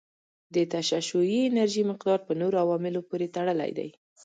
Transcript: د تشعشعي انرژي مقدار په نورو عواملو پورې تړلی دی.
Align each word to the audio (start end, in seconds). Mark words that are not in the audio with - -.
د 0.53 0.55
تشعشعي 0.71 1.39
انرژي 1.49 1.83
مقدار 1.91 2.19
په 2.27 2.33
نورو 2.41 2.55
عواملو 2.63 3.01
پورې 3.09 3.31
تړلی 3.35 3.71
دی. 3.77 3.89